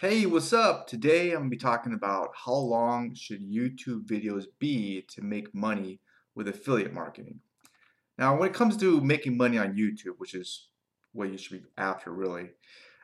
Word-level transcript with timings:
Hey, 0.00 0.26
what's 0.26 0.52
up? 0.52 0.88
Today 0.88 1.30
I'm 1.30 1.38
going 1.38 1.50
to 1.50 1.56
be 1.56 1.56
talking 1.56 1.94
about 1.94 2.30
how 2.34 2.54
long 2.54 3.14
should 3.14 3.48
YouTube 3.48 4.04
videos 4.06 4.46
be 4.58 5.02
to 5.10 5.22
make 5.22 5.54
money 5.54 6.00
with 6.34 6.48
affiliate 6.48 6.92
marketing. 6.92 7.38
Now, 8.18 8.36
when 8.36 8.48
it 8.48 8.56
comes 8.56 8.76
to 8.78 9.00
making 9.00 9.36
money 9.36 9.56
on 9.56 9.76
YouTube, 9.76 10.18
which 10.18 10.34
is 10.34 10.66
what 11.12 11.30
you 11.30 11.38
should 11.38 11.62
be 11.62 11.68
after 11.78 12.12
really, 12.12 12.50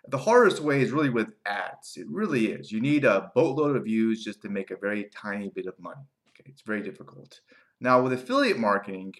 the 0.09 0.19
hardest 0.19 0.61
way 0.61 0.83
is 0.83 0.91
really 0.91 1.11
with 1.11 1.33
ads. 1.47 1.97
It 1.97 2.09
really 2.11 2.47
is. 2.49 2.73
You 2.73 2.81
need 2.81 3.05
a 3.05 3.31
boatload 3.37 3.77
of 3.77 3.85
views 3.85 4.25
just 4.25 4.43
to 4.43 4.49
make 4.49 4.73
a 4.73 4.77
very 4.77 5.09
tiny 5.15 5.49
bit 5.55 5.67
of 5.67 5.79
money. 5.79 6.03
Okay, 6.31 6.51
it's 6.51 6.63
very 6.63 6.83
difficult. 6.83 7.39
Now, 7.81 8.03
with 8.03 8.13
affiliate 8.13 8.59
marketing, 8.59 9.15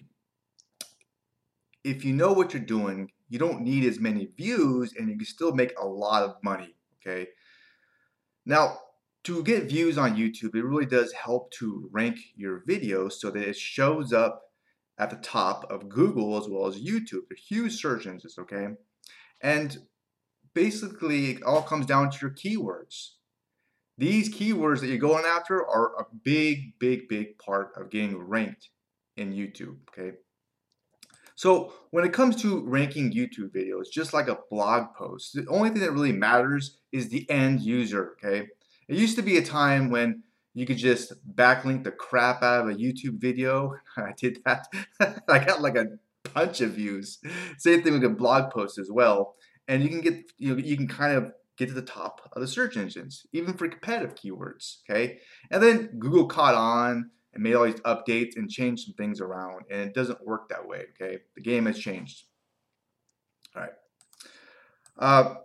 if 1.85 2.03
you 2.03 2.11
know 2.11 2.33
what 2.33 2.53
you're 2.53 2.63
doing, 2.63 3.11
you 3.29 3.39
don't 3.39 3.61
need 3.61 3.85
as 3.85 3.97
many 3.97 4.25
views 4.25 4.93
and 4.99 5.07
you 5.07 5.15
can 5.15 5.25
still 5.25 5.53
make 5.53 5.71
a 5.79 5.87
lot 5.87 6.23
of 6.23 6.35
money. 6.43 6.75
Okay. 6.99 7.29
Now, 8.45 8.77
to 9.25 9.43
get 9.43 9.69
views 9.69 9.97
on 9.97 10.15
YouTube, 10.15 10.55
it 10.55 10.63
really 10.63 10.85
does 10.85 11.13
help 11.13 11.51
to 11.53 11.87
rank 11.91 12.17
your 12.35 12.63
videos 12.67 13.13
so 13.13 13.29
that 13.29 13.47
it 13.47 13.55
shows 13.55 14.11
up 14.13 14.41
at 14.97 15.09
the 15.09 15.17
top 15.17 15.69
of 15.69 15.89
Google 15.89 16.37
as 16.37 16.49
well 16.49 16.67
as 16.67 16.81
YouTube. 16.81 17.27
They're 17.29 17.37
huge 17.47 17.79
search 17.79 18.07
engines, 18.07 18.37
okay? 18.39 18.69
And 19.41 19.77
basically, 20.53 21.31
it 21.31 21.43
all 21.43 21.61
comes 21.61 21.85
down 21.85 22.09
to 22.11 22.17
your 22.21 22.31
keywords. 22.31 23.11
These 23.97 24.33
keywords 24.33 24.79
that 24.79 24.87
you're 24.87 24.97
going 24.97 25.25
after 25.25 25.65
are 25.65 25.99
a 25.99 26.05
big, 26.23 26.79
big, 26.79 27.07
big 27.07 27.37
part 27.37 27.73
of 27.75 27.91
getting 27.91 28.17
ranked 28.17 28.69
in 29.17 29.33
YouTube, 29.33 29.77
okay? 29.89 30.17
So 31.41 31.73
when 31.89 32.05
it 32.05 32.13
comes 32.13 32.35
to 32.43 32.63
ranking 32.67 33.11
YouTube 33.11 33.49
videos, 33.49 33.89
just 33.91 34.13
like 34.13 34.27
a 34.27 34.37
blog 34.51 34.93
post, 34.95 35.33
the 35.33 35.43
only 35.49 35.71
thing 35.71 35.79
that 35.79 35.91
really 35.91 36.11
matters 36.11 36.77
is 36.91 37.09
the 37.09 37.27
end 37.31 37.61
user, 37.61 38.11
okay? 38.23 38.47
It 38.87 38.95
used 38.95 39.15
to 39.15 39.23
be 39.23 39.37
a 39.37 39.43
time 39.43 39.89
when 39.89 40.21
you 40.53 40.67
could 40.67 40.77
just 40.77 41.13
backlink 41.35 41.83
the 41.83 41.93
crap 41.93 42.43
out 42.43 42.61
of 42.61 42.69
a 42.69 42.75
YouTube 42.75 43.19
video. 43.19 43.73
I 43.97 44.13
did 44.15 44.37
that. 44.45 44.67
I 45.27 45.39
got 45.39 45.63
like 45.63 45.75
a 45.75 45.87
bunch 46.31 46.61
of 46.61 46.73
views. 46.73 47.17
Same 47.57 47.81
thing 47.81 47.93
with 47.93 48.03
a 48.03 48.09
blog 48.09 48.51
post 48.51 48.77
as 48.77 48.91
well. 48.91 49.33
And 49.67 49.81
you 49.81 49.89
can 49.89 50.01
get, 50.01 50.31
you 50.37 50.53
know, 50.53 50.61
you 50.61 50.77
can 50.77 50.87
kind 50.87 51.17
of 51.17 51.31
get 51.57 51.69
to 51.69 51.73
the 51.73 51.81
top 51.81 52.21
of 52.33 52.41
the 52.43 52.47
search 52.47 52.77
engines, 52.77 53.25
even 53.33 53.55
for 53.55 53.67
competitive 53.67 54.13
keywords, 54.13 54.81
okay? 54.87 55.17
And 55.49 55.63
then 55.63 55.87
Google 55.97 56.27
caught 56.27 56.53
on 56.53 57.09
and 57.33 57.43
made 57.43 57.55
all 57.55 57.65
these 57.65 57.75
updates 57.81 58.35
and 58.35 58.49
changed 58.49 58.85
some 58.85 58.93
things 58.95 59.21
around. 59.21 59.65
And 59.69 59.81
it 59.81 59.93
doesn't 59.93 60.25
work 60.25 60.49
that 60.49 60.67
way, 60.67 60.85
okay? 61.01 61.19
The 61.35 61.41
game 61.41 61.65
has 61.65 61.79
changed. 61.79 62.23
All 63.55 63.63
right. 63.63 63.71
Uh, 64.97 65.35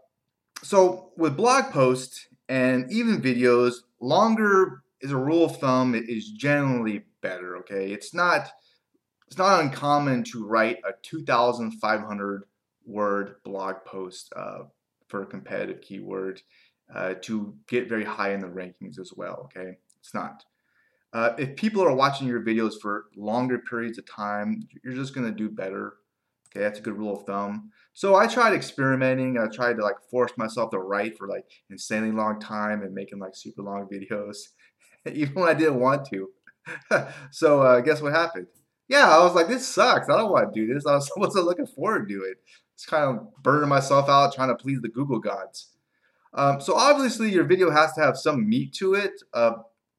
so 0.62 1.12
with 1.16 1.36
blog 1.36 1.70
posts 1.70 2.26
and 2.48 2.90
even 2.90 3.22
videos, 3.22 3.76
longer 4.00 4.82
is 5.00 5.12
a 5.12 5.16
rule 5.16 5.44
of 5.44 5.58
thumb 5.58 5.94
it 5.94 6.08
is 6.08 6.30
generally 6.30 7.04
better, 7.20 7.56
okay? 7.58 7.92
It's 7.92 8.14
not 8.14 8.50
it's 9.26 9.38
not 9.38 9.60
uncommon 9.60 10.22
to 10.24 10.46
write 10.46 10.78
a 10.88 10.92
2,500 11.02 12.44
word 12.86 13.36
blog 13.44 13.76
post 13.84 14.32
uh, 14.36 14.60
for 15.08 15.22
a 15.22 15.26
competitive 15.26 15.80
keyword 15.80 16.40
uh, 16.94 17.14
to 17.22 17.54
get 17.66 17.88
very 17.88 18.04
high 18.04 18.32
in 18.32 18.40
the 18.40 18.46
rankings 18.46 19.00
as 19.00 19.12
well, 19.16 19.50
okay? 19.56 19.78
It's 19.98 20.14
not. 20.14 20.44
Uh, 21.16 21.34
if 21.38 21.56
people 21.56 21.82
are 21.82 21.94
watching 21.94 22.28
your 22.28 22.42
videos 22.42 22.74
for 22.78 23.06
longer 23.16 23.58
periods 23.58 23.96
of 23.96 24.04
time, 24.04 24.68
you're 24.84 24.92
just 24.92 25.14
going 25.14 25.26
to 25.26 25.32
do 25.32 25.48
better. 25.48 25.94
Okay, 26.50 26.62
that's 26.62 26.78
a 26.78 26.82
good 26.82 26.98
rule 26.98 27.16
of 27.16 27.24
thumb. 27.24 27.70
So 27.94 28.16
I 28.16 28.26
tried 28.26 28.52
experimenting. 28.52 29.38
I 29.38 29.46
tried 29.46 29.78
to 29.78 29.82
like 29.82 29.94
force 30.10 30.32
myself 30.36 30.72
to 30.72 30.78
write 30.78 31.16
for 31.16 31.26
like 31.26 31.46
insanely 31.70 32.12
long 32.12 32.38
time 32.38 32.82
and 32.82 32.92
making 32.92 33.18
like 33.18 33.34
super 33.34 33.62
long 33.62 33.88
videos, 33.90 34.36
even 35.10 35.36
when 35.36 35.48
I 35.48 35.54
didn't 35.54 35.80
want 35.80 36.06
to. 36.10 36.28
so 37.30 37.62
uh, 37.62 37.80
guess 37.80 38.02
what 38.02 38.12
happened? 38.12 38.48
Yeah, 38.86 39.08
I 39.08 39.24
was 39.24 39.34
like, 39.34 39.48
this 39.48 39.66
sucks. 39.66 40.10
I 40.10 40.18
don't 40.18 40.30
want 40.30 40.52
to 40.52 40.60
do 40.60 40.74
this. 40.74 40.84
I 40.84 40.96
was 40.96 41.10
wasn't 41.16 41.46
looking 41.46 41.66
forward 41.66 42.10
to 42.10 42.24
it. 42.24 42.36
It's 42.74 42.84
kind 42.84 43.04
of 43.04 43.42
burning 43.42 43.70
myself 43.70 44.10
out 44.10 44.34
trying 44.34 44.48
to 44.48 44.54
please 44.54 44.82
the 44.82 44.90
Google 44.90 45.20
gods. 45.20 45.70
Um, 46.34 46.60
so 46.60 46.74
obviously 46.74 47.32
your 47.32 47.44
video 47.44 47.70
has 47.70 47.94
to 47.94 48.02
have 48.02 48.18
some 48.18 48.46
meat 48.46 48.74
to 48.74 48.92
it. 48.92 49.12
Uh, 49.32 49.52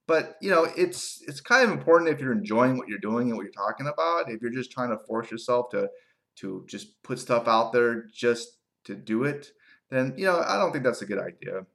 but 0.07 0.37
you 0.41 0.49
know 0.49 0.67
it's 0.75 1.21
it's 1.27 1.41
kind 1.41 1.65
of 1.65 1.71
important 1.71 2.09
if 2.09 2.19
you're 2.19 2.31
enjoying 2.31 2.77
what 2.77 2.87
you're 2.87 2.97
doing 2.97 3.27
and 3.27 3.37
what 3.37 3.43
you're 3.43 3.51
talking 3.51 3.87
about 3.87 4.31
if 4.31 4.41
you're 4.41 4.51
just 4.51 4.71
trying 4.71 4.89
to 4.89 4.97
force 5.05 5.29
yourself 5.29 5.69
to 5.69 5.89
to 6.35 6.65
just 6.67 7.01
put 7.03 7.19
stuff 7.19 7.47
out 7.47 7.71
there 7.73 8.05
just 8.13 8.57
to 8.83 8.95
do 8.95 9.23
it 9.23 9.51
then 9.89 10.13
you 10.17 10.25
know 10.25 10.43
i 10.47 10.57
don't 10.57 10.71
think 10.71 10.83
that's 10.83 11.01
a 11.01 11.05
good 11.05 11.19
idea 11.19 11.65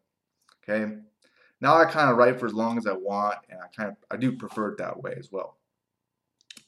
okay? 0.69 0.93
Now 1.60 1.76
i 1.76 1.84
kind 1.84 2.10
of 2.10 2.16
write 2.16 2.41
for 2.41 2.47
as 2.47 2.54
long 2.54 2.78
as 2.78 2.87
i 2.87 2.93
want 2.93 3.38
and 3.48 3.60
i 3.60 3.66
kind 3.76 3.91
of 3.91 3.97
i 4.10 4.16
do 4.16 4.37
prefer 4.37 4.70
it 4.70 4.78
that 4.78 5.00
way 5.00 5.14
as 5.19 5.31
well. 5.31 5.59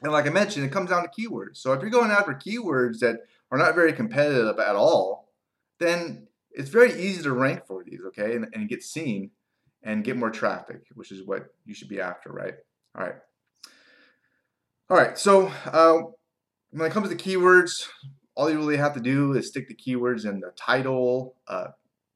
And 0.02 0.12
like 0.12 0.26
i 0.26 0.31
mentioned 0.31 0.64
it 0.64 0.72
comes 0.72 0.91
down 0.91 1.02
to 1.02 1.08
keywords. 1.08 1.56
So 1.56 1.72
if 1.72 1.81
you're 1.81 1.91
going 1.91 2.10
after 2.10 2.32
keywords 2.32 2.98
that 2.98 3.20
are 3.50 3.58
not 3.58 3.75
very 3.75 3.92
competitive 3.92 4.58
at 4.58 4.76
all 4.76 5.32
then 5.81 6.28
it's 6.52 6.70
very 6.70 6.92
easy 6.92 7.22
to 7.22 7.32
rank 7.32 7.66
for 7.66 7.82
these 7.84 8.00
okay 8.08 8.36
and, 8.36 8.46
and 8.52 8.69
get 8.69 8.82
seen 8.82 9.31
and 9.84 10.05
get 10.05 10.17
more 10.17 10.31
traffic, 10.31 10.83
which 10.95 11.12
is 11.12 11.27
what 11.27 11.47
you 11.65 11.75
should 11.75 11.89
be 11.89 12.00
after, 12.00 12.31
right? 12.31 12.55
All 12.97 13.05
right. 13.05 13.17
All 14.91 14.97
right, 14.97 15.17
so 15.19 15.50
uh, 15.67 15.99
when 16.71 16.91
it 16.91 16.93
comes 16.93 17.09
to 17.09 17.17
keywords, 17.17 17.89
all 18.34 18.50
you 18.50 18.59
really 18.59 18.77
have 18.77 18.94
to 18.94 19.00
do 19.00 19.33
is 19.33 19.49
stick 19.49 19.69
the 19.69 19.75
keywords 19.75 20.27
in 20.27 20.41
the 20.41 20.53
title, 20.56 21.37
uh, 21.49 21.69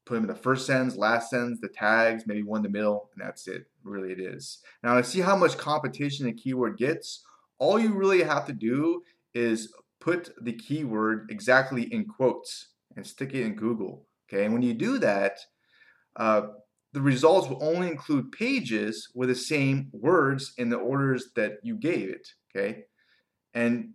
put 0.05 0.15
them 0.15 0.23
in 0.23 0.29
the 0.29 0.35
first 0.35 0.67
sentence, 0.67 0.95
last 0.95 1.29
sentence, 1.29 1.59
the 1.61 1.69
tags, 1.69 2.25
maybe 2.27 2.43
one 2.43 2.59
in 2.59 2.63
the 2.63 2.77
middle, 2.77 3.09
and 3.13 3.25
that's 3.25 3.47
it. 3.47 3.65
Really, 3.83 4.11
it 4.11 4.19
is. 4.19 4.59
Now, 4.83 4.95
to 4.95 5.03
see 5.03 5.21
how 5.21 5.35
much 5.35 5.57
competition 5.57 6.27
a 6.27 6.33
keyword 6.33 6.77
gets, 6.77 7.23
all 7.57 7.79
you 7.79 7.93
really 7.93 8.23
have 8.23 8.45
to 8.45 8.53
do 8.53 9.03
is 9.33 9.73
put 9.99 10.31
the 10.43 10.53
keyword 10.53 11.27
exactly 11.29 11.83
in 11.83 12.05
quotes 12.05 12.69
and 12.95 13.05
stick 13.05 13.33
it 13.33 13.45
in 13.45 13.55
Google. 13.55 14.05
Okay, 14.27 14.45
and 14.45 14.53
when 14.53 14.61
you 14.61 14.73
do 14.73 14.99
that, 14.99 15.39
uh, 16.17 16.41
the 16.93 17.01
results 17.01 17.47
will 17.47 17.63
only 17.63 17.87
include 17.87 18.31
pages 18.31 19.09
with 19.13 19.29
the 19.29 19.35
same 19.35 19.89
words 19.91 20.53
in 20.57 20.69
the 20.69 20.77
orders 20.77 21.29
that 21.35 21.53
you 21.63 21.75
gave 21.75 22.09
it. 22.09 22.27
Okay, 22.49 22.83
and 23.53 23.91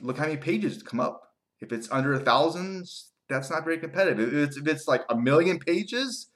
look 0.00 0.18
how 0.18 0.24
many 0.24 0.36
pages 0.36 0.82
come 0.82 1.00
up. 1.00 1.22
If 1.60 1.72
it's 1.72 1.90
under 1.90 2.12
a 2.12 2.20
thousand, 2.20 2.86
that's 3.28 3.50
not 3.50 3.64
very 3.64 3.78
competitive. 3.78 4.28
If 4.28 4.48
it's, 4.48 4.56
if 4.56 4.66
it's 4.66 4.88
like 4.88 5.04
a 5.08 5.16
million 5.16 5.58
pages, 5.58 6.30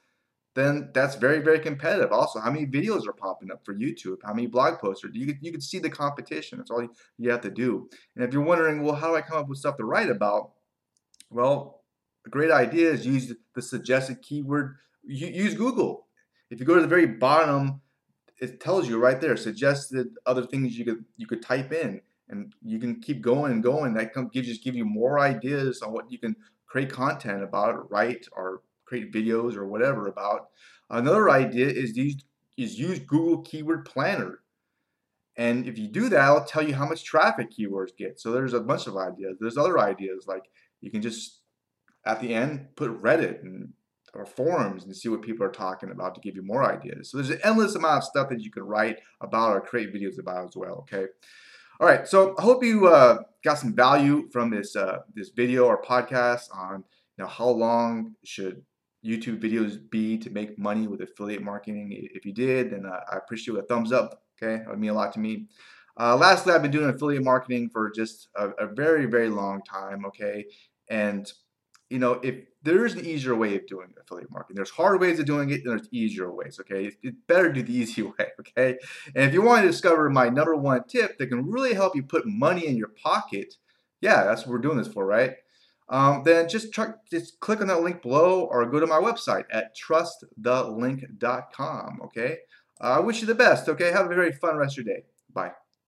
then 0.55 0.89
that's 0.93 1.15
very 1.15 1.39
very 1.39 1.59
competitive. 1.59 2.11
Also, 2.11 2.39
how 2.39 2.51
many 2.51 2.65
videos 2.65 3.07
are 3.07 3.13
popping 3.13 3.51
up 3.51 3.63
for 3.63 3.75
YouTube? 3.75 4.17
How 4.23 4.33
many 4.33 4.47
blog 4.47 4.79
posts? 4.79 5.03
Are, 5.03 5.09
you 5.13 5.35
you 5.41 5.51
could 5.51 5.63
see 5.63 5.79
the 5.79 5.89
competition. 5.89 6.57
That's 6.57 6.71
all 6.71 6.81
you, 6.81 6.89
you 7.17 7.31
have 7.31 7.41
to 7.41 7.51
do. 7.51 7.89
And 8.15 8.25
if 8.25 8.33
you're 8.33 8.43
wondering, 8.43 8.83
well, 8.83 8.95
how 8.95 9.09
do 9.09 9.15
I 9.15 9.21
come 9.21 9.37
up 9.37 9.47
with 9.47 9.59
stuff 9.59 9.77
to 9.77 9.85
write 9.85 10.09
about? 10.09 10.51
Well, 11.29 11.83
a 12.25 12.29
great 12.29 12.51
idea 12.51 12.91
is 12.91 13.05
use 13.05 13.33
the 13.55 13.61
suggested 13.61 14.21
keyword 14.21 14.75
use 15.05 15.53
Google. 15.53 16.07
If 16.49 16.59
you 16.59 16.65
go 16.65 16.75
to 16.75 16.81
the 16.81 16.87
very 16.87 17.07
bottom, 17.07 17.81
it 18.39 18.59
tells 18.59 18.87
you 18.87 18.99
right 18.99 19.19
there 19.19 19.37
suggested 19.37 20.07
other 20.25 20.45
things 20.45 20.77
you 20.77 20.85
could 20.85 21.05
you 21.17 21.27
could 21.27 21.41
type 21.41 21.71
in, 21.71 22.01
and 22.29 22.53
you 22.61 22.79
can 22.79 23.01
keep 23.01 23.21
going 23.21 23.51
and 23.51 23.63
going. 23.63 23.93
That 23.93 24.13
can 24.13 24.27
give 24.27 24.45
just 24.45 24.63
give 24.63 24.75
you 24.75 24.85
more 24.85 25.19
ideas 25.19 25.81
on 25.81 25.93
what 25.93 26.11
you 26.11 26.19
can 26.19 26.35
create 26.67 26.91
content 26.91 27.43
about, 27.43 27.91
write 27.91 28.27
or 28.31 28.61
create 28.85 29.13
videos 29.13 29.55
or 29.55 29.67
whatever 29.67 30.07
about. 30.07 30.49
Another 30.89 31.29
idea 31.29 31.67
is 31.67 31.93
these 31.93 32.17
is 32.57 32.77
use 32.77 32.99
Google 32.99 33.41
Keyword 33.41 33.85
Planner. 33.85 34.39
And 35.35 35.67
if 35.67 35.79
you 35.79 35.87
do 35.87 36.09
that, 36.09 36.19
I'll 36.19 36.45
tell 36.45 36.61
you 36.61 36.75
how 36.75 36.87
much 36.87 37.03
traffic 37.03 37.49
keywords 37.51 37.97
get. 37.97 38.19
So 38.19 38.31
there's 38.31 38.53
a 38.53 38.59
bunch 38.59 38.85
of 38.85 38.97
ideas. 38.97 39.37
There's 39.39 39.57
other 39.57 39.79
ideas 39.79 40.25
like 40.27 40.43
you 40.79 40.91
can 40.91 41.01
just 41.01 41.41
at 42.05 42.21
the 42.21 42.33
end 42.33 42.67
put 42.75 43.01
Reddit 43.01 43.41
and 43.41 43.73
or 44.13 44.25
forums 44.25 44.85
and 44.85 44.95
see 44.95 45.09
what 45.09 45.21
people 45.21 45.45
are 45.45 45.51
talking 45.51 45.89
about 45.89 46.15
to 46.15 46.21
give 46.21 46.35
you 46.35 46.43
more 46.43 46.63
ideas. 46.63 47.09
So 47.09 47.17
there's 47.17 47.31
an 47.31 47.39
endless 47.43 47.75
amount 47.75 47.97
of 47.97 48.03
stuff 48.03 48.29
that 48.29 48.41
you 48.41 48.51
can 48.51 48.63
write 48.63 48.99
about 49.21 49.55
or 49.55 49.61
create 49.61 49.93
videos 49.93 50.19
about 50.19 50.47
as 50.49 50.55
well. 50.55 50.85
Okay. 50.91 51.05
All 51.79 51.87
right. 51.87 52.07
So 52.07 52.35
I 52.37 52.41
hope 52.43 52.63
you 52.63 52.87
uh, 52.87 53.19
got 53.43 53.57
some 53.57 53.73
value 53.73 54.29
from 54.31 54.49
this 54.51 54.75
uh, 54.75 54.99
this 55.15 55.29
video 55.29 55.65
or 55.65 55.81
podcast 55.81 56.55
on 56.55 56.83
you 57.17 57.23
know 57.23 57.27
how 57.27 57.49
long 57.49 58.15
should 58.23 58.63
YouTube 59.05 59.41
videos 59.41 59.77
be 59.89 60.17
to 60.17 60.29
make 60.29 60.57
money 60.57 60.87
with 60.87 61.01
affiliate 61.01 61.41
marketing. 61.41 61.89
If 62.13 62.25
you 62.25 62.33
did, 62.33 62.71
then 62.71 62.85
uh, 62.85 62.99
I 63.11 63.17
appreciate 63.17 63.57
a 63.57 63.63
thumbs 63.63 63.91
up. 63.91 64.23
Okay, 64.41 64.57
that 64.57 64.69
would 64.69 64.79
mean 64.79 64.91
a 64.91 64.93
lot 64.93 65.13
to 65.13 65.19
me. 65.19 65.47
Uh, 65.99 66.15
lastly, 66.15 66.53
I've 66.53 66.61
been 66.61 66.71
doing 66.71 66.89
affiliate 66.89 67.23
marketing 67.23 67.69
for 67.69 67.91
just 67.91 68.29
a, 68.35 68.49
a 68.51 68.67
very, 68.67 69.05
very 69.05 69.29
long 69.29 69.61
time. 69.63 70.05
Okay, 70.05 70.45
and 70.89 71.31
you 71.93 71.99
know, 71.99 72.13
if 72.23 72.35
there 72.63 72.85
is 72.85 72.95
an 72.95 73.05
easier 73.05 73.35
way 73.35 73.55
of 73.55 73.67
doing 73.67 73.93
affiliate 74.01 74.31
marketing, 74.31 74.55
there's 74.55 74.69
hard 74.69 74.99
ways 74.99 75.19
of 75.19 75.25
doing 75.25 75.49
it, 75.51 75.61
and 75.61 75.71
there's 75.71 75.87
easier 75.91 76.31
ways. 76.31 76.59
Okay, 76.59 76.91
it's 77.01 77.17
better 77.27 77.51
do 77.51 77.63
the 77.63 77.75
easy 77.75 78.01
way. 78.01 78.27
Okay, 78.39 78.77
and 79.15 79.25
if 79.25 79.33
you 79.33 79.41
want 79.41 79.61
to 79.61 79.67
discover 79.67 80.09
my 80.09 80.29
number 80.29 80.55
one 80.55 80.83
tip 80.87 81.17
that 81.17 81.27
can 81.27 81.49
really 81.49 81.73
help 81.73 81.95
you 81.95 82.03
put 82.03 82.25
money 82.25 82.67
in 82.67 82.75
your 82.75 82.91
pocket, 83.01 83.55
yeah, 84.01 84.23
that's 84.23 84.41
what 84.41 84.51
we're 84.51 84.59
doing 84.59 84.77
this 84.77 84.87
for, 84.87 85.05
right? 85.05 85.35
um, 85.89 86.23
then 86.23 86.47
just 86.49 86.73
try, 86.73 86.87
just 87.11 87.39
click 87.39 87.61
on 87.61 87.67
that 87.67 87.81
link 87.81 88.01
below 88.01 88.45
or 88.45 88.65
go 88.65 88.79
to 88.79 88.87
my 88.87 88.97
website 88.97 89.45
at 89.51 89.77
trustthelink.com. 89.77 91.99
Okay. 92.05 92.37
Uh, 92.81 92.97
I 92.97 92.99
wish 92.99 93.21
you 93.21 93.27
the 93.27 93.35
best. 93.35 93.69
Okay. 93.69 93.91
Have 93.91 94.09
a 94.09 94.15
very 94.15 94.31
fun 94.31 94.57
rest 94.57 94.75
of 94.77 94.85
your 94.85 94.95
day. 94.95 95.03
Bye. 95.31 95.51